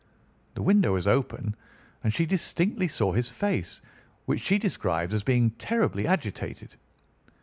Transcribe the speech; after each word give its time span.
The 0.55 0.63
window 0.63 0.93
was 0.93 1.07
open, 1.07 1.55
and 2.03 2.11
she 2.11 2.25
distinctly 2.25 2.87
saw 2.87 3.11
his 3.11 3.29
face, 3.29 3.81
which 4.25 4.39
she 4.39 4.57
describes 4.57 5.13
as 5.13 5.21
being 5.21 5.51
terribly 5.51 6.07
agitated. 6.07 6.73